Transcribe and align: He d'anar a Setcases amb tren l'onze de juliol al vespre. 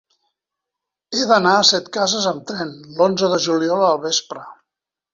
He 1.17 1.27
d'anar 1.33 1.51
a 1.59 1.67
Setcases 1.73 2.27
amb 2.33 2.43
tren 2.53 2.75
l'onze 2.99 3.33
de 3.37 3.41
juliol 3.49 3.89
al 3.93 4.05
vespre. 4.11 4.53